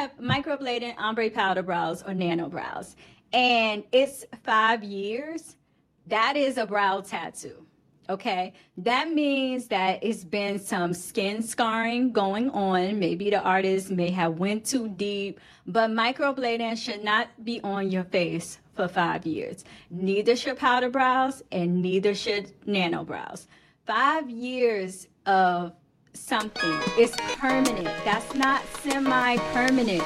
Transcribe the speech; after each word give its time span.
have 0.00 0.16
microblading 0.18 0.94
ombre 0.96 1.30
powder 1.30 1.62
brows 1.62 2.02
or 2.02 2.14
nano 2.14 2.48
brows, 2.48 2.96
and 3.34 3.84
it's 3.92 4.24
five 4.42 4.82
years, 4.82 5.56
that 6.06 6.36
is 6.36 6.56
a 6.56 6.66
brow 6.66 7.00
tattoo. 7.00 7.66
Okay, 8.08 8.54
that 8.78 9.10
means 9.12 9.68
that 9.68 10.02
it's 10.02 10.24
been 10.24 10.58
some 10.58 10.94
skin 10.94 11.42
scarring 11.42 12.12
going 12.12 12.50
on. 12.50 12.98
Maybe 12.98 13.30
the 13.30 13.40
artist 13.40 13.90
may 13.90 14.10
have 14.10 14.38
went 14.38 14.64
too 14.64 14.88
deep, 14.88 15.38
but 15.66 15.90
microblading 15.90 16.76
should 16.76 17.04
not 17.04 17.28
be 17.44 17.60
on 17.62 17.90
your 17.90 18.04
face 18.04 18.58
for 18.74 18.88
five 18.88 19.26
years. 19.26 19.64
Neither 19.90 20.34
should 20.34 20.56
powder 20.56 20.88
brows 20.88 21.42
and 21.52 21.82
neither 21.82 22.14
should 22.14 22.52
nano 22.66 23.04
brows. 23.04 23.46
Five 23.86 24.28
years 24.30 25.06
of 25.26 25.74
something 26.12 26.78
is 26.98 27.14
permanent. 27.36 27.88
That's 28.04 28.34
not 28.34 28.62
semi-permanent. 28.82 30.02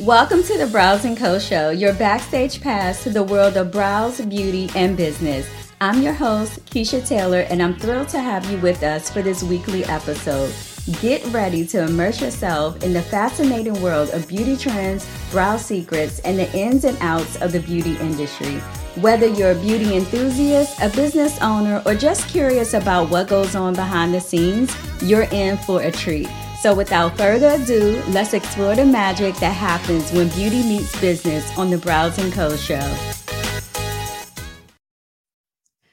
Welcome 0.00 0.42
to 0.44 0.56
the 0.56 0.68
Brows 0.70 1.06
& 1.10 1.16
Co. 1.18 1.38
Show, 1.38 1.70
your 1.70 1.92
backstage 1.94 2.60
pass 2.60 3.02
to 3.04 3.10
the 3.10 3.22
world 3.22 3.56
of 3.56 3.70
brows, 3.70 4.20
beauty, 4.22 4.70
and 4.74 4.96
business. 4.96 5.46
I'm 5.82 6.02
your 6.02 6.14
host, 6.14 6.64
Kechia 6.66 7.06
Taylor, 7.06 7.40
and 7.40 7.62
I'm 7.62 7.74
thrilled 7.74 8.08
to 8.10 8.20
have 8.20 8.50
you 8.50 8.58
with 8.58 8.82
us 8.82 9.10
for 9.10 9.20
this 9.22 9.42
weekly 9.42 9.84
episode. 9.84 10.54
Get 11.00 11.24
ready 11.26 11.66
to 11.68 11.84
immerse 11.84 12.20
yourself 12.20 12.82
in 12.82 12.94
the 12.94 13.02
fascinating 13.02 13.80
world 13.82 14.08
of 14.10 14.26
beauty 14.26 14.56
trends, 14.56 15.06
brow 15.30 15.56
secrets, 15.58 16.18
and 16.20 16.38
the 16.38 16.50
ins 16.56 16.84
and 16.84 16.96
outs 17.00 17.40
of 17.42 17.52
the 17.52 17.60
beauty 17.60 17.96
industry. 17.98 18.60
Whether 18.96 19.28
you're 19.28 19.52
a 19.52 19.54
beauty 19.54 19.94
enthusiast, 19.94 20.82
a 20.82 20.88
business 20.88 21.40
owner, 21.40 21.80
or 21.86 21.94
just 21.94 22.28
curious 22.28 22.74
about 22.74 23.08
what 23.08 23.28
goes 23.28 23.54
on 23.54 23.72
behind 23.72 24.12
the 24.12 24.20
scenes, 24.20 24.76
you're 25.00 25.28
in 25.30 25.58
for 25.58 25.80
a 25.80 25.92
treat. 25.92 26.28
So, 26.60 26.74
without 26.74 27.16
further 27.16 27.50
ado, 27.50 28.02
let's 28.08 28.34
explore 28.34 28.74
the 28.74 28.84
magic 28.84 29.36
that 29.36 29.52
happens 29.52 30.10
when 30.10 30.28
beauty 30.30 30.64
meets 30.64 31.00
business 31.00 31.56
on 31.56 31.70
the 31.70 31.78
Brows 31.78 32.16
& 32.16 32.32
Co. 32.32 32.56
show. 32.56 32.96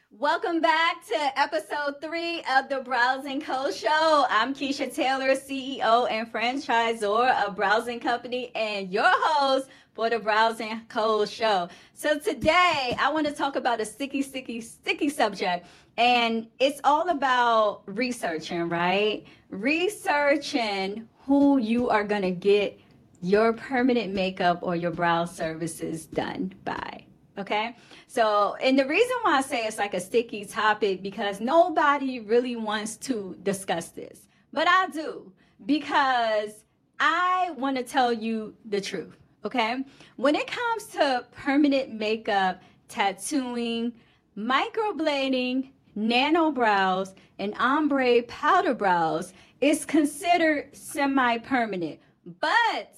Welcome 0.10 0.60
back 0.60 1.06
to 1.10 1.40
episode 1.40 2.02
three 2.02 2.40
of 2.52 2.68
the 2.68 2.80
Brows 2.84 3.24
& 3.34 3.42
Co. 3.42 3.70
show. 3.70 4.26
I'm 4.28 4.56
Kechia 4.56 4.92
Taylor, 4.92 5.36
CEO 5.36 6.10
and 6.10 6.34
franchisor 6.34 7.46
of 7.46 7.56
Brows 7.56 7.88
& 7.96 8.02
Company 8.02 8.52
and 8.56 8.92
your 8.92 9.06
host 9.06 9.68
for 9.98 10.12
the 10.12 10.20
Brows 10.20 10.62
& 10.76 10.90
Co. 10.90 11.26
show. 11.26 11.70
So 11.96 12.20
today 12.20 12.96
I 13.00 13.12
want 13.12 13.26
to 13.26 13.34
talk 13.34 13.56
about 13.56 13.82
a 13.82 13.86
sticky, 13.86 14.22
sticky, 14.22 14.62
sticky 14.62 15.10
subject 15.10 15.66
and 15.98 16.46
it's 16.60 16.80
all 16.84 17.10
about 17.10 17.82
researching, 17.88 18.70
right? 18.70 19.26
Researching 19.50 21.10
who 21.26 21.58
you 21.58 21.90
are 21.90 22.04
going 22.04 22.22
to 22.22 22.30
get 22.30 22.80
your 23.24 23.54
permanent 23.54 24.14
makeup 24.14 24.60
or 24.62 24.76
your 24.76 24.92
brow 24.92 25.26
services 25.26 26.06
done 26.06 26.54
by. 26.64 27.04
Okay. 27.40 27.76
So, 28.06 28.56
and 28.62 28.78
the 28.78 28.86
reason 28.86 29.18
why 29.24 29.38
I 29.38 29.42
say 29.42 29.66
it's 29.66 29.80
like 29.80 29.96
a 29.96 30.00
sticky 30.00 30.46
topic 30.46 31.02
because 31.02 31.42
nobody 31.42 32.20
really 32.20 32.56
wants 32.56 32.98
to 32.98 33.36
discuss 33.42 33.90
this, 33.90 34.28
but 34.54 34.68
I 34.68 34.90
do 34.90 35.32
because 35.66 36.52
I 37.00 37.52
want 37.58 37.78
to 37.78 37.84
tell 37.84 38.14
you 38.14 38.54
the 38.64 38.80
truth. 38.80 39.18
Okay. 39.48 39.78
When 40.18 40.36
it 40.36 40.46
comes 40.46 40.88
to 40.88 41.26
permanent 41.32 41.94
makeup, 41.94 42.62
tattooing, 42.90 43.94
microblading, 44.38 45.70
nano 45.96 46.52
brows, 46.52 47.16
and 47.40 47.54
ombre 47.58 48.24
powder 48.24 48.74
brows 48.74 49.32
is 49.62 49.86
considered 49.86 50.76
semi 50.76 51.38
permanent, 51.38 51.98
but 52.42 52.94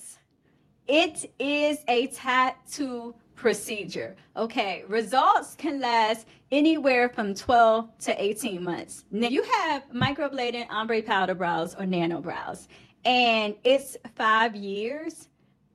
it 0.88 1.32
is 1.38 1.84
a 1.88 2.08
tattoo 2.08 3.14
procedure. 3.36 4.16
Okay, 4.36 4.84
results 4.88 5.54
can 5.54 5.80
last 5.80 6.26
anywhere 6.52 7.10
from 7.10 7.36
12 7.36 7.96
to 8.00 8.24
18 8.24 8.64
months. 8.64 9.06
Now, 9.12 9.28
you 9.28 9.44
have 9.44 9.84
microblading 9.94 10.66
ombre 10.72 11.04
powder 11.04 11.36
brows 11.36 11.76
or 11.76 11.86
nano 11.86 12.22
brows, 12.22 12.68
and 13.06 13.54
it's 13.64 13.98
five 14.16 14.56
years. 14.56 15.29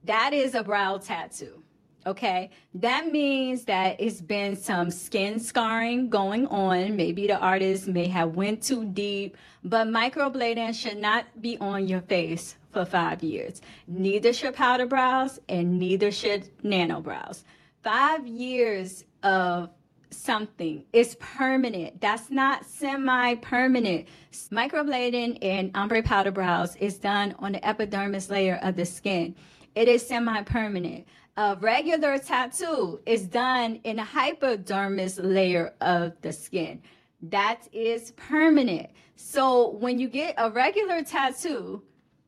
That 0.04 0.32
is 0.32 0.54
a 0.54 0.62
brow 0.62 0.98
tattoo. 0.98 1.62
Okay, 2.06 2.50
that 2.75 3.10
means 3.10 3.65
that 3.65 3.97
it's 3.98 4.20
been 4.20 4.56
some 4.56 4.91
skin 4.91 5.41
scarring 5.41 6.10
going 6.10 6.47
on. 6.48 6.97
Maybe 6.97 7.26
the 7.26 7.38
artist 7.38 7.88
may 7.88 8.09
have 8.09 8.34
went 8.34 8.62
too 8.62 8.84
deep, 8.84 9.38
but 9.65 9.87
microblading 9.87 10.75
should 10.75 10.98
not 10.98 11.25
be 11.41 11.56
on 11.59 11.88
your 11.88 12.03
face 12.03 12.56
for 12.72 12.84
five 12.84 13.22
years. 13.22 13.62
Neither 13.87 14.34
should 14.34 14.54
powder 14.54 14.84
brows 14.84 15.41
and 15.48 15.78
neither 15.78 16.12
should 16.12 16.50
nano 16.62 17.00
brows. 17.00 17.44
Five 17.82 18.26
years 18.26 19.04
of 19.22 19.71
something 20.10 20.84
is 20.92 21.16
permanent. 21.16 22.03
That's 22.03 22.31
not 22.31 22.66
semi-permanent. 22.66 24.06
Microblading 24.53 25.38
and 25.41 25.71
ombre 25.75 26.03
powder 26.03 26.31
brows 26.31 26.76
is 26.76 26.98
done 26.98 27.34
on 27.38 27.53
the 27.53 27.66
epidermis 27.66 28.28
layer 28.28 28.59
of 28.62 28.76
the 28.76 28.84
skin. 28.84 29.34
It 29.75 29.89
is 29.89 30.07
semi-permanent 30.07 31.07
a 31.37 31.57
regular 31.61 32.19
tattoo 32.19 33.01
is 33.07 33.27
done 33.27 33.81
in 33.85 33.99
a 33.99 34.05
hypodermis 34.05 35.19
layer 35.19 35.75
of 35.81 36.12
the 36.23 36.33
skin. 36.33 36.81
That 37.23 37.67
is 37.73 38.13
permanent. 38.13 38.91
So 39.17 39.71
when 39.71 39.99
you 39.99 40.09
get 40.09 40.34
a 40.39 40.51
regular 40.51 41.03
tattoo, 41.03 41.83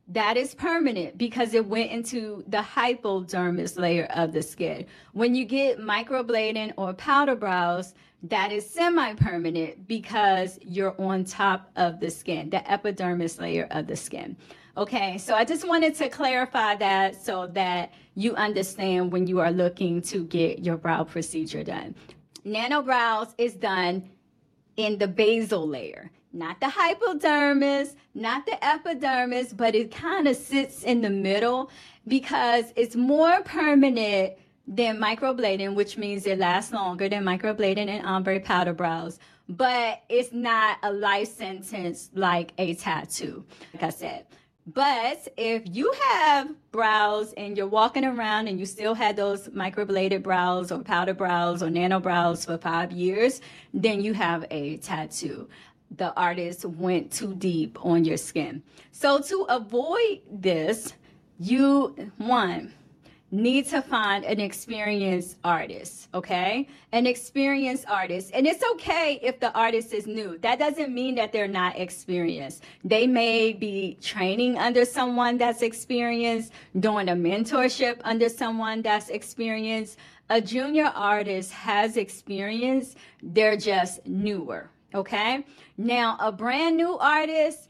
that 0.08 0.36
is 0.36 0.54
permanent 0.54 1.18
because 1.18 1.54
it 1.54 1.66
went 1.66 1.90
into 1.90 2.44
the 2.48 2.62
hypodermis 2.62 3.76
layer 3.76 4.06
of 4.14 4.32
the 4.32 4.42
skin. 4.42 4.86
When 5.12 5.34
you 5.34 5.44
get 5.44 5.78
microblading 5.78 6.72
or 6.76 6.94
powder 6.94 7.36
brows, 7.36 7.94
that 8.22 8.50
is 8.50 8.68
semi-permanent 8.68 9.86
because 9.86 10.58
you're 10.62 11.00
on 11.00 11.24
top 11.24 11.70
of 11.76 12.00
the 12.00 12.10
skin, 12.10 12.50
the 12.50 12.68
epidermis 12.70 13.38
layer 13.38 13.68
of 13.70 13.86
the 13.86 13.96
skin. 13.96 14.36
Okay, 14.76 15.16
so 15.16 15.34
I 15.34 15.46
just 15.46 15.66
wanted 15.66 15.94
to 15.94 16.10
clarify 16.10 16.76
that 16.76 17.16
so 17.16 17.46
that 17.48 17.94
you 18.14 18.34
understand 18.34 19.10
when 19.10 19.26
you 19.26 19.40
are 19.40 19.50
looking 19.50 20.02
to 20.02 20.24
get 20.24 20.58
your 20.58 20.76
brow 20.76 21.02
procedure 21.02 21.64
done. 21.64 21.94
Nano 22.44 22.82
brows 22.82 23.34
is 23.38 23.54
done 23.54 24.10
in 24.76 24.98
the 24.98 25.08
basal 25.08 25.66
layer, 25.66 26.10
not 26.34 26.60
the 26.60 26.68
hypodermis, 26.68 27.96
not 28.14 28.44
the 28.44 28.62
epidermis, 28.62 29.54
but 29.54 29.74
it 29.74 29.90
kind 29.90 30.28
of 30.28 30.36
sits 30.36 30.82
in 30.82 31.00
the 31.00 31.08
middle 31.08 31.70
because 32.06 32.66
it's 32.76 32.94
more 32.94 33.40
permanent 33.44 34.34
than 34.68 34.98
microblading, 34.98 35.74
which 35.74 35.96
means 35.96 36.26
it 36.26 36.38
lasts 36.38 36.74
longer 36.74 37.08
than 37.08 37.24
microblading 37.24 37.88
and 37.88 38.04
ombre 38.04 38.40
powder 38.40 38.74
brows. 38.74 39.18
But 39.48 40.02
it's 40.10 40.32
not 40.32 40.76
a 40.82 40.92
life 40.92 41.28
sentence 41.28 42.10
like 42.12 42.52
a 42.58 42.74
tattoo, 42.74 43.46
like 43.72 43.82
I 43.82 43.90
said. 43.90 44.26
But 44.66 45.28
if 45.36 45.62
you 45.64 45.92
have 46.02 46.52
brows 46.72 47.32
and 47.34 47.56
you're 47.56 47.68
walking 47.68 48.04
around 48.04 48.48
and 48.48 48.58
you 48.58 48.66
still 48.66 48.94
had 48.94 49.14
those 49.14 49.48
microbladed 49.48 50.24
brows 50.24 50.72
or 50.72 50.80
powder 50.80 51.14
brows 51.14 51.62
or 51.62 51.70
nano 51.70 52.00
brows 52.00 52.44
for 52.44 52.58
five 52.58 52.90
years, 52.90 53.40
then 53.72 54.02
you 54.02 54.12
have 54.14 54.44
a 54.50 54.78
tattoo. 54.78 55.48
The 55.96 56.12
artist 56.16 56.64
went 56.64 57.12
too 57.12 57.34
deep 57.36 57.78
on 57.80 58.04
your 58.04 58.16
skin. 58.16 58.64
So 58.90 59.20
to 59.20 59.46
avoid 59.48 60.22
this, 60.28 60.94
you, 61.38 61.94
one, 62.16 62.74
need 63.32 63.66
to 63.66 63.82
find 63.82 64.24
an 64.24 64.38
experienced 64.38 65.36
artist, 65.42 66.08
okay? 66.14 66.68
An 66.92 67.06
experienced 67.06 67.84
artist. 67.88 68.30
And 68.32 68.46
it's 68.46 68.62
okay 68.72 69.18
if 69.22 69.40
the 69.40 69.52
artist 69.52 69.92
is 69.92 70.06
new. 70.06 70.38
That 70.38 70.58
doesn't 70.58 70.94
mean 70.94 71.16
that 71.16 71.32
they're 71.32 71.48
not 71.48 71.78
experienced. 71.78 72.62
They 72.84 73.06
may 73.06 73.52
be 73.52 73.98
training 74.00 74.58
under 74.58 74.84
someone 74.84 75.38
that's 75.38 75.62
experienced, 75.62 76.52
doing 76.78 77.08
a 77.08 77.14
mentorship 77.14 78.00
under 78.04 78.28
someone 78.28 78.82
that's 78.82 79.08
experienced. 79.08 79.98
A 80.30 80.40
junior 80.40 80.92
artist 80.94 81.52
has 81.52 81.96
experience, 81.96 82.94
they're 83.22 83.56
just 83.56 84.06
newer, 84.06 84.70
okay? 84.94 85.44
Now, 85.76 86.16
a 86.20 86.30
brand 86.30 86.76
new 86.76 86.96
artist, 86.98 87.68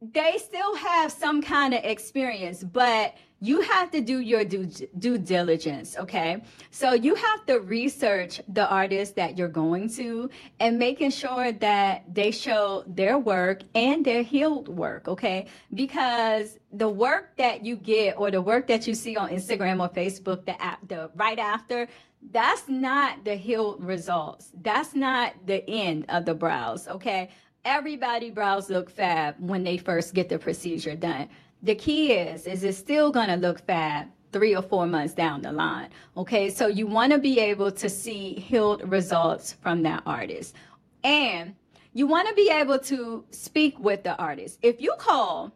they 0.00 0.38
still 0.38 0.76
have 0.76 1.10
some 1.10 1.42
kind 1.42 1.74
of 1.74 1.84
experience, 1.84 2.62
but 2.62 3.14
you 3.40 3.60
have 3.60 3.90
to 3.90 4.00
do 4.00 4.20
your 4.20 4.44
due, 4.44 4.66
due 4.98 5.18
diligence, 5.18 5.96
okay? 5.98 6.42
So 6.70 6.94
you 6.94 7.14
have 7.14 7.44
to 7.46 7.60
research 7.60 8.40
the 8.48 8.66
artist 8.68 9.16
that 9.16 9.36
you're 9.36 9.48
going 9.48 9.90
to 9.90 10.30
and 10.58 10.78
making 10.78 11.10
sure 11.10 11.52
that 11.52 12.04
they 12.12 12.30
show 12.30 12.84
their 12.86 13.18
work 13.18 13.60
and 13.74 14.04
their 14.04 14.22
healed 14.22 14.68
work, 14.68 15.06
okay? 15.06 15.48
Because 15.74 16.58
the 16.72 16.88
work 16.88 17.36
that 17.36 17.64
you 17.64 17.76
get 17.76 18.18
or 18.18 18.30
the 18.30 18.40
work 18.40 18.66
that 18.68 18.86
you 18.86 18.94
see 18.94 19.16
on 19.16 19.28
Instagram 19.28 19.80
or 19.80 19.90
Facebook, 19.90 20.46
the 20.46 20.60
app, 20.62 20.86
the 20.88 21.10
right 21.14 21.38
after, 21.38 21.88
that's 22.30 22.68
not 22.68 23.22
the 23.24 23.34
healed 23.34 23.84
results. 23.84 24.50
That's 24.62 24.94
not 24.94 25.34
the 25.44 25.68
end 25.68 26.06
of 26.08 26.24
the 26.24 26.34
brows, 26.34 26.88
okay? 26.88 27.28
everybody 27.66 28.30
brows 28.30 28.70
look 28.70 28.88
fab 28.88 29.34
when 29.40 29.64
they 29.64 29.76
first 29.76 30.14
get 30.14 30.28
the 30.28 30.38
procedure 30.38 30.94
done. 30.94 31.28
The 31.62 31.74
key 31.74 32.12
is, 32.12 32.46
is 32.46 32.64
it's 32.64 32.78
still 32.78 33.10
gonna 33.10 33.36
look 33.36 33.64
fab 33.66 34.08
three 34.32 34.54
or 34.54 34.62
four 34.62 34.86
months 34.86 35.14
down 35.14 35.42
the 35.42 35.52
line. 35.52 35.88
Okay, 36.16 36.50
so 36.50 36.66
you 36.66 36.86
wanna 36.86 37.18
be 37.18 37.40
able 37.40 37.72
to 37.72 37.88
see 37.88 38.34
healed 38.34 38.88
results 38.90 39.52
from 39.52 39.82
that 39.82 40.02
artist. 40.04 40.54
And 41.02 41.54
you 41.92 42.06
wanna 42.06 42.34
be 42.34 42.50
able 42.50 42.78
to 42.80 43.24
speak 43.30 43.78
with 43.78 44.02
the 44.02 44.16
artist. 44.16 44.58
If 44.62 44.80
you 44.80 44.94
call 44.98 45.52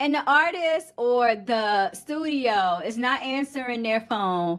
and 0.00 0.14
the 0.14 0.24
artist 0.30 0.92
or 0.96 1.36
the 1.36 1.92
studio 1.92 2.80
is 2.84 2.96
not 2.96 3.22
answering 3.22 3.82
their 3.82 4.00
phone, 4.00 4.58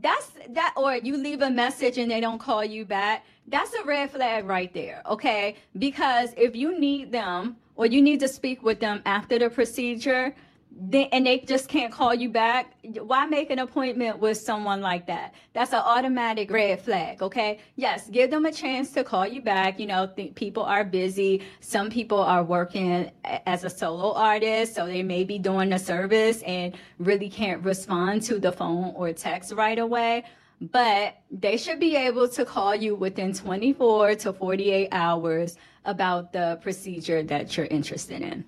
that's 0.00 0.32
that 0.50 0.72
or 0.76 0.96
you 0.96 1.16
leave 1.16 1.42
a 1.42 1.50
message 1.50 1.98
and 1.98 2.10
they 2.10 2.20
don't 2.20 2.38
call 2.38 2.64
you 2.64 2.84
back 2.84 3.24
that's 3.48 3.72
a 3.74 3.84
red 3.84 4.10
flag 4.10 4.46
right 4.46 4.72
there 4.74 5.02
okay? 5.08 5.56
Because 5.78 6.30
if 6.36 6.54
you 6.54 6.78
need 6.78 7.12
them 7.12 7.56
or 7.76 7.86
you 7.86 8.02
need 8.02 8.20
to 8.20 8.28
speak 8.28 8.62
with 8.62 8.80
them 8.80 9.02
after 9.06 9.38
the 9.38 9.50
procedure 9.50 10.34
they, 10.80 11.08
and 11.08 11.26
they 11.26 11.40
just 11.40 11.68
can't 11.68 11.92
call 11.92 12.14
you 12.14 12.28
back, 12.28 12.74
why 13.00 13.26
make 13.26 13.50
an 13.50 13.58
appointment 13.58 14.20
with 14.20 14.36
someone 14.36 14.80
like 14.80 15.06
that? 15.06 15.34
That's 15.52 15.72
an 15.72 15.80
automatic 15.84 16.50
red 16.50 16.80
flag, 16.80 17.20
okay? 17.20 17.58
Yes, 17.76 18.08
give 18.08 18.30
them 18.30 18.46
a 18.46 18.52
chance 18.52 18.92
to 18.92 19.02
call 19.02 19.26
you 19.26 19.42
back. 19.42 19.80
You 19.80 19.86
know, 19.86 20.06
th- 20.06 20.34
people 20.36 20.62
are 20.62 20.84
busy. 20.84 21.42
Some 21.60 21.90
people 21.90 22.20
are 22.20 22.44
working 22.44 23.10
as 23.24 23.64
a 23.64 23.70
solo 23.70 24.12
artist, 24.12 24.74
so 24.74 24.86
they 24.86 25.02
may 25.02 25.24
be 25.24 25.38
doing 25.38 25.72
a 25.72 25.78
service 25.78 26.42
and 26.42 26.76
really 26.98 27.28
can't 27.28 27.62
respond 27.64 28.22
to 28.22 28.38
the 28.38 28.52
phone 28.52 28.92
or 28.94 29.12
text 29.12 29.52
right 29.52 29.78
away. 29.78 30.24
But 30.60 31.18
they 31.30 31.56
should 31.56 31.80
be 31.80 31.96
able 31.96 32.28
to 32.28 32.44
call 32.44 32.74
you 32.74 32.94
within 32.94 33.32
24 33.32 34.16
to 34.16 34.32
48 34.32 34.88
hours 34.92 35.56
about 35.84 36.32
the 36.32 36.58
procedure 36.62 37.22
that 37.24 37.56
you're 37.56 37.66
interested 37.66 38.22
in. 38.22 38.44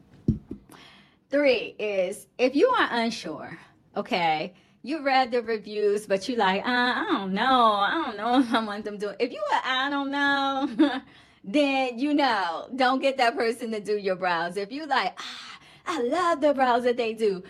Three 1.30 1.76
is 1.78 2.26
if 2.38 2.56
you 2.56 2.68
are 2.70 2.88
unsure, 2.90 3.56
okay, 3.96 4.52
you 4.82 5.04
read 5.04 5.30
the 5.30 5.42
reviews, 5.42 6.04
but 6.04 6.28
you 6.28 6.34
like, 6.34 6.66
uh, 6.66 6.68
I 6.68 7.06
don't 7.08 7.32
know, 7.32 7.44
I 7.44 8.02
don't 8.04 8.16
know 8.16 8.40
if 8.40 8.52
I 8.52 8.64
want 8.64 8.84
them 8.84 8.98
to. 8.98 9.14
If 9.20 9.32
you 9.32 9.42
are, 9.52 9.62
I 9.64 9.90
don't 9.90 10.10
know, 10.10 11.00
then 11.44 11.98
you 12.00 12.14
know, 12.14 12.68
don't 12.74 13.00
get 13.00 13.16
that 13.18 13.36
person 13.36 13.70
to 13.70 13.80
do 13.80 13.96
your 13.96 14.16
brows. 14.16 14.56
If 14.56 14.72
you 14.72 14.86
like, 14.86 15.16
ah, 15.20 15.58
I 15.86 16.02
love 16.02 16.40
the 16.40 16.52
brows 16.52 16.82
that 16.82 16.96
they 16.96 17.14
do, 17.14 17.44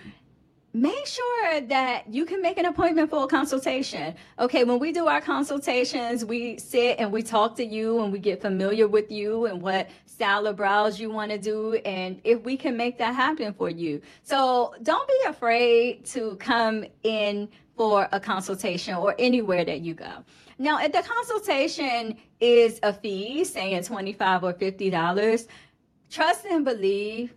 make 0.75 1.07
sure 1.07 1.61
that 1.63 2.13
you 2.13 2.27
can 2.27 2.43
make 2.43 2.59
an 2.59 2.67
appointment 2.67 3.09
for 3.09 3.25
a 3.25 3.27
consultation. 3.27 4.15
Okay, 4.39 4.65
when 4.65 4.79
we 4.79 4.93
do 4.93 5.07
our 5.07 5.23
consultations, 5.23 6.23
we 6.23 6.59
sit 6.59 6.97
and 6.99 7.11
we 7.11 7.23
talk 7.23 7.57
to 7.57 7.65
you 7.65 8.03
and 8.03 8.13
we 8.13 8.19
get 8.19 8.43
familiar 8.43 8.87
with 8.87 9.11
you 9.11 9.47
and 9.47 9.63
what 9.63 9.89
style 10.21 10.47
of 10.47 10.55
brows 10.55 11.01
you 11.01 11.11
want 11.11 11.31
to 11.31 11.39
do 11.39 11.77
and 11.77 12.21
if 12.25 12.43
we 12.43 12.55
can 12.55 12.77
make 12.77 12.99
that 12.99 13.15
happen 13.15 13.55
for 13.55 13.71
you. 13.71 14.03
So 14.23 14.75
don't 14.83 15.09
be 15.09 15.19
afraid 15.27 16.05
to 16.17 16.37
come 16.37 16.85
in 17.05 17.49
for 17.75 18.07
a 18.13 18.21
consultation 18.21 18.97
or 18.97 19.15
anywhere 19.19 19.65
that 19.65 19.81
you 19.81 19.95
go. 19.95 20.13
Now, 20.59 20.79
if 20.79 20.93
the 20.93 21.01
consultation 21.01 22.19
is 22.39 22.81
a 22.83 22.93
fee, 22.93 23.45
say 23.45 23.71
saying 23.71 23.85
25 23.85 24.45
or 24.45 24.53
$50, 24.53 25.49
trust 26.11 26.45
and 26.45 26.67
believe 26.67 27.33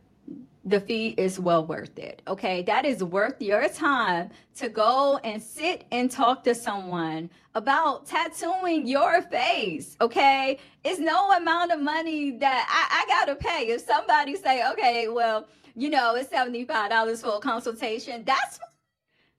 the 0.66 0.80
fee 0.80 1.10
is 1.18 1.40
well 1.40 1.66
worth 1.66 1.98
it. 2.00 2.22
Okay. 2.28 2.64
That 2.64 2.86
is 2.86 3.04
worth 3.04 3.42
your 3.42 3.68
time 3.68 4.30
to 4.56 4.70
go 4.70 5.18
and 5.24 5.42
sit 5.42 5.86
and 5.92 6.10
talk 6.10 6.44
to 6.46 6.56
someone 6.56 7.30
about 7.56 8.06
tattooing 8.06 8.88
your 8.88 9.22
face. 9.24 9.98
Okay. 10.00 10.58
It's 10.84 11.00
no 11.00 11.32
amount 11.32 11.72
of 11.72 11.82
money 11.82 12.32
that 12.38 12.68
I, 12.70 13.02
I 13.02 13.26
gotta 13.26 13.36
pay. 13.36 13.68
If 13.72 13.82
somebody 13.82 14.36
say, 14.36 14.70
okay, 14.72 15.10
well, 15.10 15.48
you 15.76 15.90
know, 15.90 16.16
it's 16.16 16.30
$75 16.30 17.22
for 17.22 17.38
a 17.38 17.40
consultation, 17.40 18.24
that's 18.26 18.60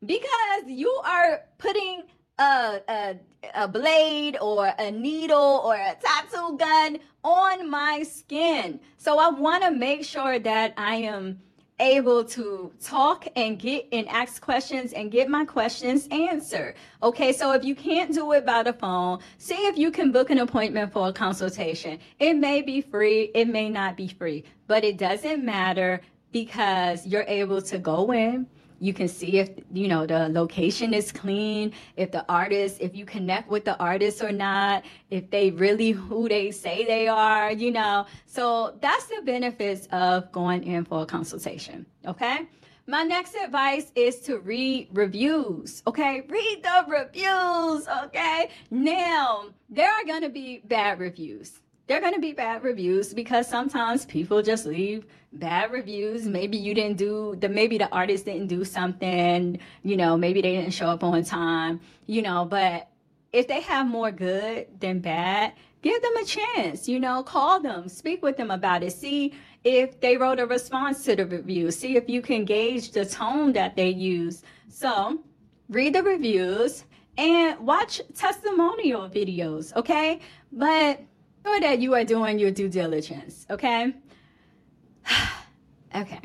because 0.05 0.65
you 0.67 0.91
are 1.07 1.41
putting 1.59 2.03
a, 2.39 2.81
a, 2.89 3.17
a 3.55 3.69
blade 3.69 4.37
or 4.41 4.73
a 4.79 4.91
needle 4.91 5.63
or 5.65 5.75
a 5.75 5.97
tattoo 6.03 6.57
gun 6.59 6.99
on 7.23 7.71
my 7.71 8.03
skin. 8.03 8.81
So 8.97 9.19
I 9.19 9.29
want 9.31 9.63
to 9.63 9.71
make 9.71 10.05
sure 10.05 10.39
that 10.39 10.75
I 10.77 10.97
am 10.97 11.41
able 11.81 12.25
to 12.25 12.73
talk 12.81 13.27
and 13.35 13.59
get 13.59 13.89
and 13.91 14.09
ask 14.09 14.41
questions 14.41 14.93
and 14.93 15.11
get 15.11 15.29
my 15.29 15.45
questions 15.45 16.07
answered. 16.11 16.77
Okay, 17.03 17.33
so 17.33 17.53
if 17.53 17.65
you 17.65 17.75
can't 17.75 18.15
do 18.15 18.33
it 18.33 18.47
by 18.47 18.63
the 18.63 18.73
phone, 18.73 19.19
see 19.39 19.67
if 19.67 19.77
you 19.77 19.91
can 19.91 20.13
book 20.13 20.31
an 20.31 20.39
appointment 20.39 20.93
for 20.93 21.09
a 21.09 21.13
consultation. 21.13 21.99
It 22.21 22.35
may 22.35 22.63
be 22.63 22.81
free, 22.81 23.31
it 23.35 23.49
may 23.49 23.69
not 23.69 23.97
be 23.97 24.09
free, 24.09 24.45
but 24.67 24.85
it 24.85 24.99
doesn't 24.99 25.45
matter 25.45 26.01
because 26.31 27.07
you're 27.07 27.25
able 27.27 27.63
to 27.63 27.79
go 27.79 28.13
in 28.13 28.47
you 28.81 28.93
can 28.93 29.09
see 29.09 29.39
if 29.39 29.51
you 29.73 29.89
know 29.89 30.07
the 30.07 30.29
location 30.29 30.93
is 30.95 31.13
clean 31.13 31.73
if 31.97 32.11
the 32.11 32.25
artist 32.29 32.79
if 32.81 32.95
you 32.95 33.05
connect 33.05 33.49
with 33.49 33.65
the 33.65 33.77
artist 33.79 34.23
or 34.23 34.33
not 34.33 34.85
if 35.11 35.31
they 35.31 35.51
really 35.51 35.91
who 35.91 36.29
they 36.29 36.51
say 36.51 36.85
they 36.85 37.09
are 37.09 37.53
you 37.53 37.71
know 37.71 38.07
so 38.27 38.77
that's 38.81 39.07
the 39.07 39.23
benefits 39.25 39.87
of 39.93 40.31
going 40.33 40.63
in 40.65 40.85
for 40.85 41.03
a 41.03 41.07
consultation 41.07 41.87
okay 42.07 42.47
my 42.87 43.03
next 43.03 43.35
advice 43.35 43.91
is 43.95 44.21
to 44.21 44.41
read 44.41 44.89
reviews. 44.93 45.83
Okay, 45.87 46.21
read 46.29 46.63
the 46.63 46.85
reviews. 46.87 47.89
Okay, 48.05 48.51
now 48.71 49.47
there 49.71 49.91
are 49.91 50.21
to 50.21 50.29
be 50.29 50.61
bad 50.67 50.99
reviews 50.99 51.63
they're 51.87 52.01
going 52.01 52.15
to 52.15 52.21
be 52.21 52.33
bad 52.33 52.63
reviews 52.63 53.13
because 53.13 53.47
sometimes 53.47 54.07
people 54.07 54.43
just 54.43 54.65
leave 54.67 55.07
bad 55.33 55.71
reviews. 55.71 56.27
Maybe 56.27 56.57
you 56.57 56.75
didn't 56.75 56.97
do 56.97 57.37
the, 57.39 57.49
maybe 57.49 57.77
the 57.77 57.91
artist 57.91 58.25
didn't 58.25 58.47
do 58.47 58.65
something, 58.65 59.59
you 59.83 59.97
know, 59.97 60.17
maybe 60.17 60.41
they 60.41 60.57
didn't 60.57 60.73
show 60.73 60.87
up 60.87 61.05
on 61.05 61.25
time, 61.25 61.81
you 62.07 62.23
know, 62.23 62.45
but 62.45 62.89
if 63.33 63.49
they 63.49 63.61
have 63.61 63.87
more 63.87 64.11
good 64.11 64.69
than 64.81 65.01
bad, 65.01 65.53
give 65.83 66.01
them 66.01 66.17
a 66.17 66.25
chance, 66.25 66.89
you 66.89 67.01
know, 67.01 67.23
call 67.23 67.61
them, 67.61 67.89
speak 67.89 68.23
with 68.23 68.37
them 68.37 68.51
about 68.51 68.83
it, 68.83 68.93
see 68.93 69.35
if 69.65 70.01
they 70.01 70.17
wrote 70.17 70.39
a 70.39 70.47
response 70.47 71.05
to 71.05 71.17
the 71.17 71.27
review, 71.27 71.71
see 71.71 71.97
if 71.97 72.09
you 72.09 72.23
can 72.23 72.45
gauge 72.45 72.93
the 72.93 73.05
tone 73.05 73.53
that 73.53 73.77
they 73.77 73.89
use. 73.89 74.43
So 74.69 75.21
read 75.69 75.95
the 75.95 76.03
reviews 76.03 76.85
and 77.19 77.59
watch 77.61 78.01
testimonial 78.15 79.09
videos, 79.09 79.75
okay? 79.77 80.21
But 80.53 81.03
sure 81.45 81.61
that 81.61 81.81
you 81.81 81.95
are 81.95 82.05
doing 82.05 82.39
your 82.39 82.51
due 82.51 82.69
diligence, 82.69 83.47
okay? 83.51 83.95
okay. 85.95 86.21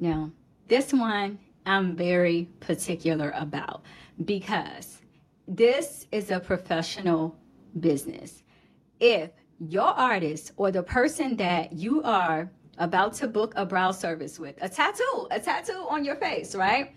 Now, 0.00 0.30
this 0.68 0.92
one 0.92 1.38
I'm 1.64 1.94
very 1.94 2.48
particular 2.60 3.32
about 3.36 3.84
because 4.24 4.98
this 5.46 6.06
is 6.10 6.30
a 6.30 6.40
professional 6.40 7.36
business. 7.78 8.42
If 9.00 9.30
your 9.60 9.88
artist 9.88 10.52
or 10.56 10.70
the 10.72 10.82
person 10.82 11.36
that 11.36 11.72
you 11.72 12.02
are 12.02 12.50
about 12.78 13.14
to 13.14 13.28
book 13.28 13.52
a 13.56 13.64
brow 13.64 13.92
service 13.92 14.40
with, 14.40 14.56
a 14.60 14.68
tattoo, 14.68 15.28
a 15.30 15.38
tattoo 15.38 15.86
on 15.88 16.04
your 16.04 16.16
face, 16.16 16.54
right? 16.54 16.92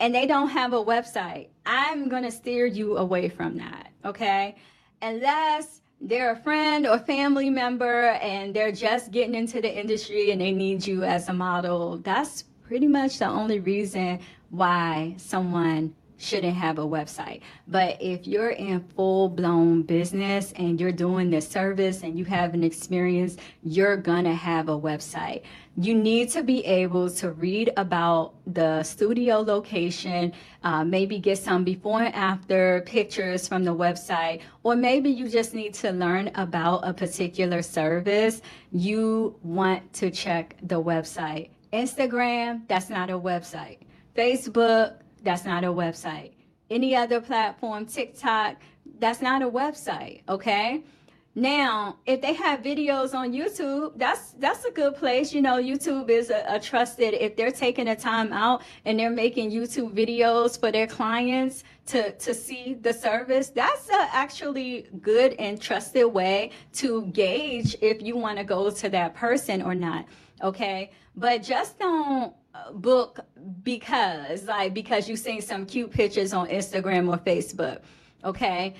And 0.00 0.14
they 0.14 0.26
don't 0.26 0.48
have 0.48 0.72
a 0.72 0.84
website, 0.84 1.48
I'm 1.64 2.08
to 2.10 2.30
steer 2.30 2.66
you 2.66 2.96
away 2.96 3.28
from 3.28 3.56
that, 3.58 3.92
okay? 4.04 4.56
Unless 5.00 5.80
they're 6.00 6.32
a 6.32 6.36
friend 6.36 6.86
or 6.86 6.98
family 6.98 7.50
member 7.50 8.08
and 8.08 8.54
they're 8.54 8.72
just 8.72 9.10
getting 9.10 9.34
into 9.34 9.60
the 9.60 9.78
industry 9.78 10.30
and 10.30 10.40
they 10.40 10.52
need 10.52 10.86
you 10.86 11.04
as 11.04 11.28
a 11.28 11.32
model, 11.32 11.98
that's 11.98 12.44
pretty 12.62 12.86
much 12.86 13.18
the 13.18 13.26
only 13.26 13.60
reason 13.60 14.18
why 14.50 15.14
someone 15.16 15.94
shouldn't 16.18 16.56
have 16.56 16.78
a 16.78 16.86
website. 16.86 17.40
But 17.68 17.96
if 18.00 18.26
you're 18.26 18.50
in 18.50 18.80
full 18.94 19.28
blown 19.28 19.82
business 19.82 20.52
and 20.56 20.80
you're 20.80 20.92
doing 20.92 21.30
this 21.30 21.48
service 21.48 22.02
and 22.02 22.18
you 22.18 22.24
have 22.24 22.54
an 22.54 22.64
experience, 22.64 23.36
you're 23.62 23.96
gonna 23.96 24.34
have 24.34 24.68
a 24.68 24.78
website. 24.78 25.42
You 25.78 25.94
need 25.94 26.30
to 26.30 26.42
be 26.42 26.64
able 26.64 27.10
to 27.10 27.32
read 27.32 27.70
about 27.76 28.34
the 28.46 28.82
studio 28.82 29.40
location, 29.40 30.32
uh, 30.62 30.84
maybe 30.84 31.18
get 31.18 31.36
some 31.38 31.64
before 31.64 32.02
and 32.02 32.14
after 32.14 32.82
pictures 32.86 33.46
from 33.46 33.62
the 33.64 33.74
website, 33.74 34.40
or 34.62 34.74
maybe 34.74 35.10
you 35.10 35.28
just 35.28 35.52
need 35.52 35.74
to 35.74 35.90
learn 35.90 36.30
about 36.34 36.80
a 36.88 36.94
particular 36.94 37.60
service. 37.60 38.40
You 38.72 39.38
want 39.42 39.92
to 39.94 40.10
check 40.10 40.56
the 40.62 40.82
website. 40.82 41.50
Instagram, 41.72 42.62
that's 42.68 42.88
not 42.88 43.10
a 43.10 43.18
website. 43.18 43.78
Facebook, 44.16 44.94
that's 45.26 45.44
not 45.44 45.64
a 45.64 45.68
website. 45.68 46.32
Any 46.70 46.96
other 46.96 47.20
platform, 47.20 47.86
TikTok, 47.86 48.56
that's 48.98 49.20
not 49.20 49.42
a 49.42 49.50
website, 49.50 50.22
okay? 50.28 50.82
Now, 51.38 51.98
if 52.06 52.22
they 52.22 52.32
have 52.32 52.62
videos 52.62 53.12
on 53.14 53.34
YouTube, 53.34 53.98
that's 53.98 54.30
that's 54.38 54.64
a 54.64 54.70
good 54.70 54.96
place. 54.96 55.34
You 55.34 55.42
know, 55.42 55.56
YouTube 55.56 56.08
is 56.08 56.30
a, 56.30 56.42
a 56.48 56.58
trusted. 56.58 57.12
If 57.12 57.36
they're 57.36 57.50
taking 57.50 57.88
a 57.88 57.94
time 57.94 58.32
out 58.32 58.62
and 58.86 58.98
they're 58.98 59.10
making 59.10 59.50
YouTube 59.50 59.92
videos 59.92 60.58
for 60.58 60.72
their 60.72 60.86
clients 60.86 61.62
to 61.88 62.12
to 62.12 62.32
see 62.32 62.72
the 62.80 62.94
service, 62.94 63.50
that's 63.50 63.90
a 63.90 64.08
actually 64.14 64.86
good 65.02 65.34
and 65.34 65.60
trusted 65.60 66.06
way 66.06 66.52
to 66.74 67.04
gauge 67.08 67.76
if 67.82 68.00
you 68.00 68.16
want 68.16 68.38
to 68.38 68.44
go 68.44 68.70
to 68.70 68.88
that 68.88 69.14
person 69.14 69.60
or 69.60 69.74
not. 69.74 70.06
Okay, 70.42 70.90
but 71.16 71.42
just 71.42 71.78
don't 71.78 72.32
book 72.72 73.20
because 73.62 74.44
like 74.44 74.74
because 74.74 75.08
you've 75.08 75.18
seen 75.18 75.40
some 75.42 75.66
cute 75.66 75.90
pictures 75.90 76.32
on 76.32 76.48
Instagram 76.48 77.08
or 77.08 77.18
Facebook. 77.18 77.80
Okay, 78.24 78.74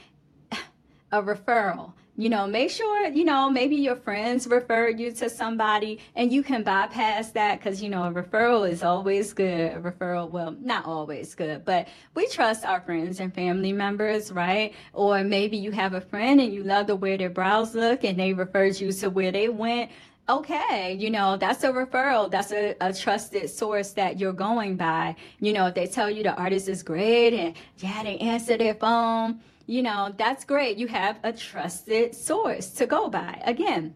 a 1.12 1.22
referral. 1.22 1.92
You 2.18 2.30
know 2.30 2.46
make 2.46 2.70
sure 2.70 3.08
you 3.08 3.24
know 3.24 3.50
maybe 3.50 3.76
your 3.76 3.96
friends 3.96 4.46
refer 4.46 4.88
you 4.88 5.12
to 5.12 5.28
somebody 5.28 5.98
and 6.14 6.32
you 6.32 6.42
can 6.42 6.62
bypass 6.62 7.30
that 7.32 7.58
because 7.58 7.82
you 7.82 7.90
know 7.90 8.04
a 8.04 8.10
referral 8.10 8.68
is 8.68 8.82
always 8.82 9.34
good. 9.34 9.72
A 9.72 9.78
referral 9.78 10.30
well 10.30 10.56
not 10.58 10.86
always 10.86 11.34
good 11.34 11.66
but 11.66 11.88
we 12.14 12.26
trust 12.28 12.64
our 12.64 12.80
friends 12.80 13.20
and 13.20 13.34
family 13.34 13.72
members 13.72 14.32
right? 14.32 14.72
Or 14.94 15.22
maybe 15.24 15.58
you 15.58 15.72
have 15.72 15.92
a 15.92 16.00
friend 16.00 16.40
and 16.40 16.54
you 16.54 16.64
love 16.64 16.86
the 16.86 16.96
way 16.96 17.18
their 17.18 17.28
brows 17.28 17.74
look 17.74 18.02
and 18.02 18.18
they 18.18 18.32
referred 18.32 18.80
you 18.80 18.92
to 18.92 19.10
where 19.10 19.30
they 19.30 19.50
went 19.50 19.90
okay, 20.28 20.94
you 20.98 21.10
know, 21.10 21.36
that's 21.36 21.64
a 21.64 21.68
referral. 21.68 22.30
That's 22.30 22.52
a, 22.52 22.74
a 22.80 22.92
trusted 22.92 23.48
source 23.50 23.92
that 23.92 24.18
you're 24.18 24.32
going 24.32 24.76
by. 24.76 25.16
You 25.40 25.52
know, 25.52 25.66
if 25.66 25.74
they 25.74 25.86
tell 25.86 26.10
you 26.10 26.22
the 26.22 26.34
artist 26.34 26.68
is 26.68 26.82
great 26.82 27.34
and 27.34 27.54
yeah, 27.78 28.02
they 28.02 28.18
answer 28.18 28.56
their 28.56 28.74
phone, 28.74 29.40
you 29.66 29.82
know, 29.82 30.14
that's 30.16 30.44
great. 30.44 30.76
You 30.76 30.86
have 30.88 31.18
a 31.22 31.32
trusted 31.32 32.14
source 32.14 32.70
to 32.72 32.86
go 32.86 33.08
by. 33.08 33.40
Again, 33.44 33.94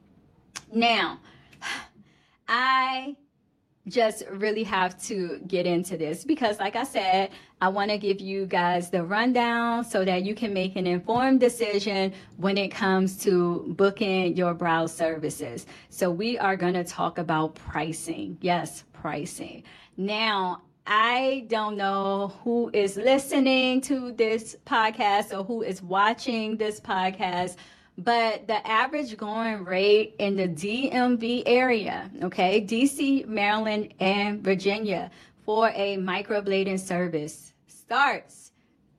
now, 0.72 1.20
I 2.48 3.16
just 3.88 4.24
really 4.30 4.62
have 4.64 5.00
to 5.04 5.40
get 5.46 5.66
into 5.66 5.96
this 5.96 6.24
because, 6.24 6.58
like 6.58 6.76
I 6.76 6.84
said, 6.84 7.30
I 7.60 7.68
want 7.68 7.90
to 7.90 7.98
give 7.98 8.20
you 8.20 8.46
guys 8.46 8.90
the 8.90 9.02
rundown 9.02 9.84
so 9.84 10.04
that 10.04 10.22
you 10.22 10.34
can 10.34 10.52
make 10.52 10.76
an 10.76 10.86
informed 10.86 11.40
decision 11.40 12.12
when 12.36 12.58
it 12.58 12.68
comes 12.68 13.18
to 13.24 13.74
booking 13.76 14.36
your 14.36 14.54
brow 14.54 14.86
services. 14.86 15.66
So, 15.88 16.10
we 16.10 16.38
are 16.38 16.56
going 16.56 16.74
to 16.74 16.84
talk 16.84 17.18
about 17.18 17.54
pricing. 17.54 18.38
Yes, 18.40 18.84
pricing. 18.92 19.62
Now, 19.96 20.62
I 20.86 21.46
don't 21.48 21.76
know 21.76 22.32
who 22.42 22.70
is 22.72 22.96
listening 22.96 23.80
to 23.82 24.12
this 24.12 24.56
podcast 24.66 25.36
or 25.38 25.44
who 25.44 25.62
is 25.62 25.82
watching 25.82 26.56
this 26.56 26.80
podcast, 26.80 27.56
but 28.04 28.46
the 28.46 28.66
average 28.66 29.16
going 29.16 29.64
rate 29.64 30.14
in 30.18 30.36
the 30.36 30.48
DMV 30.48 31.42
area, 31.44 32.10
okay, 32.22 32.64
DC, 32.64 33.26
Maryland, 33.26 33.92
and 34.00 34.42
Virginia 34.42 35.10
for 35.44 35.68
a 35.74 35.98
microblading 35.98 36.80
service 36.80 37.52
starts 37.66 38.52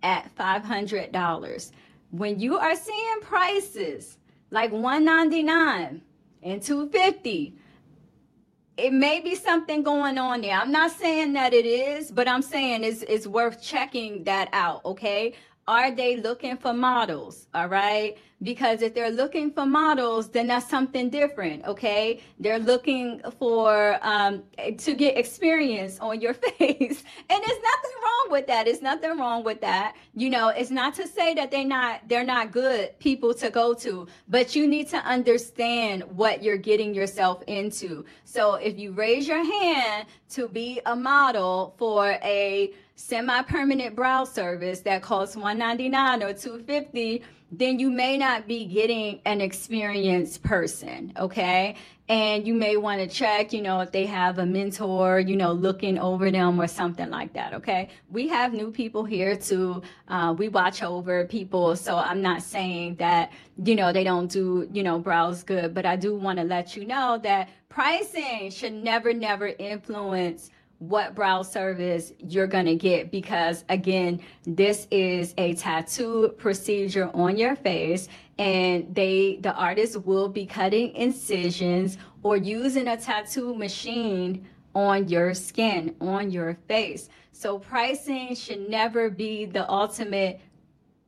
at 0.03 0.34
$500. 0.36 1.72
When 2.12 2.39
you 2.39 2.58
are 2.58 2.75
seeing 2.75 3.22
prices 3.22 4.17
like 4.51 4.72
199 4.72 6.01
and 6.43 6.62
250 6.62 7.55
it 8.77 8.93
may 8.93 9.20
be 9.20 9.36
something 9.36 9.84
going 9.84 10.17
on 10.17 10.41
there. 10.41 10.58
I'm 10.58 10.72
not 10.72 10.91
saying 10.91 11.34
that 11.34 11.53
it 11.53 11.65
is, 11.65 12.10
but 12.10 12.27
I'm 12.27 12.41
saying 12.41 12.84
it's, 12.84 13.03
it's 13.03 13.27
worth 13.27 13.62
checking 13.62 14.24
that 14.24 14.50
out, 14.53 14.84
okay? 14.86 15.34
Are 15.71 15.89
they 15.89 16.17
looking 16.17 16.57
for 16.57 16.73
models? 16.73 17.47
All 17.53 17.69
right. 17.69 18.17
Because 18.43 18.81
if 18.81 18.93
they're 18.93 19.09
looking 19.09 19.51
for 19.51 19.65
models, 19.65 20.27
then 20.27 20.47
that's 20.47 20.69
something 20.69 21.09
different. 21.09 21.63
Okay. 21.63 22.19
They're 22.41 22.59
looking 22.59 23.21
for, 23.39 23.97
um, 24.01 24.43
to 24.79 24.93
get 24.93 25.17
experience 25.17 25.97
on 25.99 26.19
your 26.19 26.33
face. 26.59 27.03
And 27.29 27.43
there's 27.43 27.61
nothing 27.71 27.97
wrong 28.03 28.27
with 28.31 28.47
that. 28.47 28.67
It's 28.67 28.81
nothing 28.81 29.17
wrong 29.17 29.45
with 29.45 29.61
that. 29.61 29.95
You 30.13 30.29
know, 30.29 30.49
it's 30.49 30.71
not 30.71 30.93
to 30.95 31.07
say 31.07 31.33
that 31.35 31.51
they're 31.51 31.63
not, 31.63 32.01
they're 32.09 32.25
not 32.25 32.51
good 32.51 32.99
people 32.99 33.33
to 33.35 33.49
go 33.49 33.73
to, 33.75 34.07
but 34.27 34.53
you 34.53 34.67
need 34.67 34.89
to 34.89 34.97
understand 34.97 36.03
what 36.03 36.43
you're 36.43 36.57
getting 36.57 36.93
yourself 36.93 37.43
into. 37.47 38.03
So 38.25 38.55
if 38.55 38.77
you 38.77 38.91
raise 38.91 39.25
your 39.25 39.41
hand 39.41 40.07
to 40.31 40.49
be 40.49 40.81
a 40.85 40.97
model 40.97 41.75
for 41.77 42.17
a, 42.23 42.73
semi-permanent 43.01 43.96
brow 43.96 44.24
service 44.24 44.81
that 44.81 45.01
costs 45.01 45.36
199 45.36 46.24
or 46.24 46.34
250 46.34 47.24
then 47.53 47.79
you 47.79 47.89
may 47.89 48.17
not 48.17 48.48
be 48.48 48.63
getting 48.65 49.20
an 49.25 49.41
experienced 49.41 50.41
person 50.43 51.12
okay? 51.17 51.75
And 52.08 52.48
you 52.48 52.53
may 52.53 52.77
want 52.77 53.01
to 53.01 53.08
check 53.08 53.53
you 53.53 53.62
know 53.62 53.79
if 53.79 53.91
they 53.91 54.05
have 54.05 54.38
a 54.38 54.46
mentor 54.46 55.20
you 55.20 55.36
know 55.36 55.51
looking 55.51 55.98
over 55.98 56.29
them 56.29 56.62
or 56.62 56.67
something 56.67 57.10
like 57.10 57.34
that 57.34 57.53
okay? 57.55 57.89
We 58.10 58.27
have 58.27 58.53
new 58.53 58.72
people 58.72 59.03
here 59.03 59.36
too 59.36 59.81
uh, 60.08 60.36
we 60.38 60.48
watch 60.48 60.84
over 60.84 61.25
people 61.25 61.75
so 61.75 61.98
i'm 61.98 62.22
not 62.22 62.43
saying 62.43 62.96
that 62.96 63.31
you 63.63 63.75
know 63.75 63.91
they 63.91 64.03
don't 64.03 64.29
do 64.29 64.70
you 64.72 64.84
know 64.84 65.00
brows 65.00 65.43
good 65.43 65.74
but 65.74 65.86
i 65.86 65.96
do 65.96 66.15
want 66.15 66.38
to 66.38 66.43
let 66.46 66.75
you 66.75 66.86
know 66.86 67.20
that 67.24 67.50
pricing 67.70 68.51
should 68.51 68.74
never 68.74 69.13
never 69.13 69.48
influence 69.48 70.51
what 70.81 71.13
brow 71.13 71.43
service 71.43 72.11
you're 72.17 72.47
going 72.47 72.65
to 72.65 72.75
get 72.75 73.11
because 73.11 73.63
again 73.69 74.19
this 74.47 74.88
is 74.89 75.35
a 75.38 75.53
tattoo 75.53 76.33
procedure 76.39 77.11
on 77.13 77.38
your 77.38 77.55
face 77.55 78.09
and 78.39 78.95
they 78.95 79.38
the 79.41 79.53
artist 79.53 79.95
will 80.05 80.27
be 80.27 80.43
cutting 80.43 80.91
incisions 80.95 82.00
or 82.23 82.35
using 82.35 82.88
a 82.88 82.97
tattoo 82.97 83.53
machine 83.53 84.43
on 84.73 85.07
your 85.07 85.33
skin 85.33 85.95
on 86.01 86.31
your 86.31 86.57
face. 86.67 87.09
So 87.31 87.59
pricing 87.59 88.35
should 88.35 88.69
never 88.69 89.09
be 89.09 89.45
the 89.45 89.69
ultimate 89.69 90.39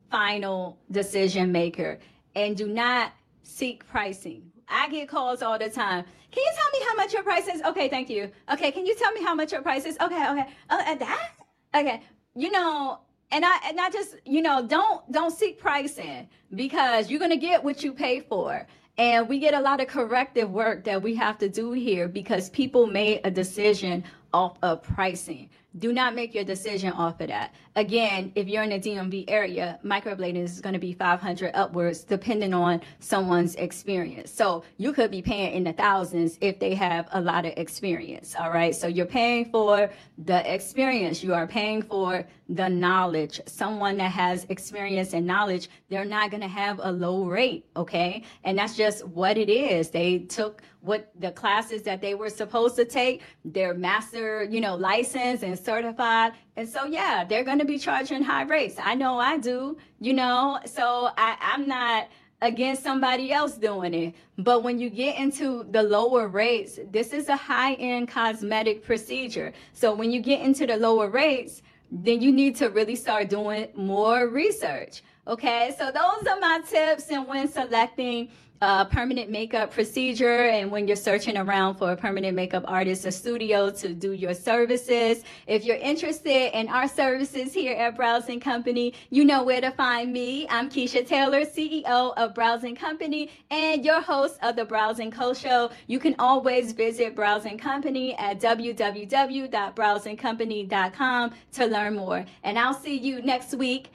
final 0.08 0.78
decision 0.90 1.50
maker. 1.50 1.98
And 2.36 2.56
do 2.56 2.68
not 2.68 3.12
seek 3.42 3.86
pricing 3.88 4.50
I 4.68 4.88
get 4.88 5.08
calls 5.08 5.42
all 5.42 5.58
the 5.58 5.70
time. 5.70 6.04
Can 6.30 6.42
you 6.42 6.52
tell 6.54 6.80
me 6.80 6.86
how 6.86 6.94
much 6.96 7.12
your 7.12 7.22
price 7.22 7.48
is? 7.48 7.62
Okay, 7.62 7.88
thank 7.88 8.10
you. 8.10 8.30
Okay, 8.52 8.70
can 8.72 8.86
you 8.86 8.94
tell 8.94 9.12
me 9.12 9.22
how 9.22 9.34
much 9.34 9.52
your 9.52 9.62
price 9.62 9.84
is? 9.84 9.96
Okay, 10.00 10.30
okay. 10.30 10.46
Oh, 10.70 10.80
uh, 10.80 10.94
that? 10.96 11.30
Okay. 11.74 12.02
You 12.34 12.50
know, 12.50 13.00
and 13.30 13.44
I 13.44 13.58
and 13.66 13.80
I 13.80 13.90
just, 13.90 14.16
you 14.24 14.42
know, 14.42 14.66
don't 14.66 15.10
don't 15.12 15.30
seek 15.30 15.58
pricing 15.58 16.28
because 16.54 17.10
you're 17.10 17.20
gonna 17.20 17.36
get 17.36 17.62
what 17.62 17.82
you 17.82 17.92
pay 17.92 18.20
for. 18.20 18.66
And 18.96 19.28
we 19.28 19.40
get 19.40 19.54
a 19.54 19.60
lot 19.60 19.80
of 19.80 19.88
corrective 19.88 20.50
work 20.50 20.84
that 20.84 21.02
we 21.02 21.16
have 21.16 21.36
to 21.38 21.48
do 21.48 21.72
here 21.72 22.06
because 22.06 22.48
people 22.50 22.86
made 22.86 23.22
a 23.24 23.30
decision 23.30 24.04
off 24.32 24.56
of 24.62 24.82
pricing. 24.82 25.50
Do 25.78 25.92
not 25.92 26.14
make 26.14 26.34
your 26.34 26.44
decision 26.44 26.92
off 26.92 27.20
of 27.20 27.28
that. 27.28 27.52
Again, 27.74 28.30
if 28.36 28.46
you're 28.46 28.62
in 28.62 28.70
the 28.70 28.78
DMV 28.78 29.24
area, 29.26 29.80
microblading 29.84 30.44
is 30.44 30.60
going 30.60 30.74
to 30.74 30.78
be 30.78 30.92
500 30.92 31.50
upwards 31.54 32.04
depending 32.04 32.54
on 32.54 32.80
someone's 33.00 33.56
experience. 33.56 34.30
So 34.30 34.62
you 34.76 34.92
could 34.92 35.10
be 35.10 35.20
paying 35.20 35.54
in 35.54 35.64
the 35.64 35.72
thousands 35.72 36.38
if 36.40 36.60
they 36.60 36.74
have 36.74 37.08
a 37.12 37.20
lot 37.20 37.44
of 37.44 37.54
experience. 37.56 38.36
All 38.38 38.52
right. 38.52 38.74
So 38.74 38.86
you're 38.86 39.06
paying 39.06 39.46
for 39.46 39.90
the 40.18 40.54
experience. 40.54 41.24
You 41.24 41.34
are 41.34 41.48
paying 41.48 41.82
for 41.82 42.24
the 42.48 42.68
knowledge. 42.68 43.40
Someone 43.46 43.96
that 43.96 44.12
has 44.12 44.46
experience 44.50 45.12
and 45.12 45.26
knowledge, 45.26 45.68
they're 45.88 46.04
not 46.04 46.30
going 46.30 46.42
to 46.42 46.48
have 46.48 46.78
a 46.82 46.92
low 46.92 47.24
rate. 47.24 47.66
Okay. 47.76 48.22
And 48.44 48.56
that's 48.56 48.76
just 48.76 49.04
what 49.08 49.36
it 49.36 49.48
is. 49.48 49.90
They 49.90 50.18
took 50.18 50.62
what 50.84 51.10
the 51.18 51.32
classes 51.32 51.82
that 51.82 52.02
they 52.02 52.14
were 52.14 52.28
supposed 52.28 52.76
to 52.76 52.84
take, 52.84 53.22
their 53.44 53.72
master, 53.72 54.44
you 54.44 54.60
know, 54.60 54.76
license 54.76 55.42
and 55.42 55.58
certified. 55.64 56.32
And 56.56 56.68
so, 56.68 56.84
yeah, 56.84 57.24
they're 57.24 57.44
going 57.44 57.58
to 57.58 57.64
be 57.64 57.78
charging 57.78 58.22
high 58.22 58.42
rates. 58.42 58.76
I 58.82 58.94
know 58.94 59.18
I 59.18 59.38
do, 59.38 59.76
you 60.00 60.12
know, 60.12 60.60
so 60.66 61.10
I, 61.16 61.36
I'm 61.40 61.66
not 61.66 62.08
against 62.42 62.82
somebody 62.82 63.32
else 63.32 63.54
doing 63.54 63.94
it. 63.94 64.14
But 64.38 64.62
when 64.62 64.78
you 64.78 64.90
get 64.90 65.16
into 65.16 65.64
the 65.70 65.82
lower 65.82 66.28
rates, 66.28 66.78
this 66.90 67.12
is 67.12 67.28
a 67.28 67.36
high 67.36 67.74
end 67.74 68.08
cosmetic 68.08 68.84
procedure. 68.84 69.52
So 69.72 69.94
when 69.94 70.10
you 70.12 70.20
get 70.20 70.40
into 70.40 70.66
the 70.66 70.76
lower 70.76 71.08
rates, 71.08 71.62
then 71.90 72.20
you 72.20 72.32
need 72.32 72.56
to 72.56 72.68
really 72.70 72.96
start 72.96 73.28
doing 73.28 73.68
more 73.74 74.28
research. 74.28 75.02
Okay, 75.26 75.74
so 75.78 75.86
those 75.86 76.26
are 76.26 76.38
my 76.38 76.60
tips 76.68 77.10
and 77.10 77.26
when 77.26 77.48
selecting 77.48 78.28
a 78.62 78.86
permanent 78.86 79.30
makeup 79.30 79.72
procedure 79.72 80.46
and 80.46 80.70
when 80.70 80.86
you're 80.86 80.96
searching 80.96 81.36
around 81.36 81.74
for 81.74 81.90
a 81.92 81.96
permanent 81.96 82.34
makeup 82.34 82.64
artist 82.66 83.04
or 83.04 83.10
studio 83.10 83.70
to 83.70 83.92
do 83.92 84.12
your 84.12 84.32
services. 84.32 85.22
If 85.46 85.64
you're 85.64 85.76
interested 85.76 86.58
in 86.58 86.68
our 86.68 86.88
services 86.88 87.52
here 87.52 87.76
at 87.76 87.94
Brows 87.96 88.30
& 88.34 88.40
Company, 88.40 88.94
you 89.10 89.24
know 89.24 89.42
where 89.42 89.60
to 89.60 89.72
find 89.72 90.12
me. 90.12 90.46
I'm 90.48 90.70
Kechia 90.70 91.04
Taylor, 91.06 91.44
CEO 91.44 92.14
of 92.16 92.34
Brows 92.34 92.64
& 92.70 92.76
Company 92.76 93.30
and 93.50 93.84
your 93.84 94.00
host 94.00 94.38
of 94.42 94.56
the 94.56 94.64
Brows 94.64 94.98
& 95.06 95.12
Co 95.12 95.34
Show. 95.34 95.70
You 95.86 95.98
can 95.98 96.14
always 96.18 96.72
visit 96.72 97.14
Brows 97.14 97.46
& 97.52 97.58
Company 97.58 98.16
at 98.16 98.40
www.browsandcompany.com 98.40 101.30
to 101.52 101.66
learn 101.66 101.96
more. 101.96 102.24
And 102.42 102.58
I'll 102.58 102.72
see 102.72 102.96
you 102.96 103.20
next 103.22 103.54
week 103.54 103.90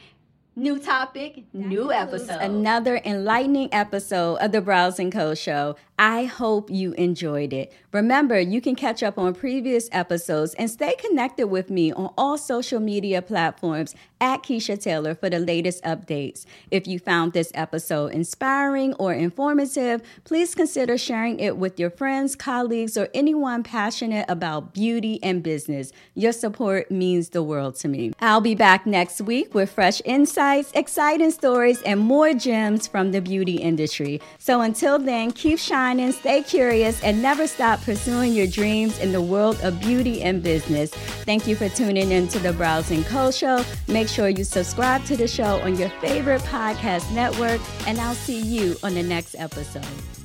New 0.59 0.77
topic, 0.77 1.45
new 1.53 1.89
episode. 1.89 2.41
Another 2.41 2.99
enlightening 3.05 3.69
episode 3.73 4.35
of 4.39 4.51
the 4.51 4.59
Brows 4.59 4.99
& 5.05 5.11
Co 5.13 5.33
Show. 5.33 5.77
I 5.97 6.25
hope 6.25 6.69
you 6.69 6.93
enjoyed 6.93 7.51
it. 7.51 7.73
Remember, 7.91 8.39
you 8.39 8.61
can 8.61 8.75
catch 8.75 9.01
up 9.03 9.17
on 9.17 9.33
previous 9.33 9.89
episodes 9.91 10.53
and 10.53 10.69
stay 10.69 10.95
connected 10.95 11.47
with 11.47 11.69
me 11.69 11.91
on 11.91 12.13
all 12.17 12.37
social 12.37 12.79
media 12.79 13.21
platforms 13.21 13.95
at 14.21 14.43
Kechia 14.43 14.81
Taylor 14.81 15.13
for 15.13 15.29
the 15.29 15.39
latest 15.39 15.83
updates. 15.83 16.45
If 16.71 16.87
you 16.87 16.99
found 16.99 17.33
this 17.33 17.51
episode 17.53 18.13
inspiring 18.13 18.93
or 18.93 19.13
informative, 19.13 20.01
please 20.23 20.55
consider 20.55 20.97
sharing 20.97 21.39
it 21.39 21.57
with 21.57 21.79
your 21.79 21.89
friends, 21.89 22.35
colleagues, 22.35 22.97
or 22.97 23.09
anyone 23.13 23.63
passionate 23.63 24.25
about 24.29 24.73
beauty 24.73 25.21
and 25.21 25.43
business. 25.43 25.91
Your 26.15 26.31
support 26.31 26.91
means 26.91 27.29
the 27.29 27.43
world 27.43 27.75
to 27.75 27.89
me. 27.89 28.13
I'll 28.21 28.41
be 28.41 28.55
back 28.55 28.85
next 28.85 29.19
week 29.19 29.53
with 29.53 29.71
fresh 29.71 30.01
insights, 30.49 30.71
exciting 30.75 31.31
stories, 31.31 31.81
and 31.83 31.99
more 31.99 32.33
gems 32.33 32.87
from 32.87 33.11
the 33.11 33.21
beauty 33.21 33.57
industry. 33.57 34.19
So 34.37 34.61
until 34.61 34.97
then, 34.97 35.31
keep 35.31 35.59
shining, 35.59 36.11
stay 36.11 36.41
curious, 36.43 37.01
and 37.03 37.21
never 37.21 37.47
stop 37.47 37.81
pursuing 37.81 38.33
your 38.33 38.47
dreams 38.47 38.99
in 38.99 39.11
the 39.11 39.21
world 39.21 39.59
of 39.61 39.79
beauty 39.79 40.21
and 40.21 40.41
business. 40.41 40.91
Thank 41.25 41.47
you 41.47 41.55
for 41.55 41.69
tuning 41.69 42.11
in 42.11 42.27
to 42.29 42.39
the 42.39 42.53
Brows 42.53 42.91
& 42.99 43.05
Co 43.07 43.31
Show. 43.31 43.63
Make 43.87 44.07
sure 44.07 44.29
you 44.29 44.43
subscribe 44.43 45.03
to 45.05 45.15
the 45.15 45.27
show 45.27 45.59
on 45.61 45.77
your 45.77 45.89
favorite 46.01 46.41
podcast 46.43 47.11
network, 47.13 47.61
and 47.87 47.99
I'll 47.99 48.15
see 48.15 48.41
you 48.41 48.75
on 48.83 48.93
the 48.95 49.03
next 49.03 49.35
episode. 49.37 50.18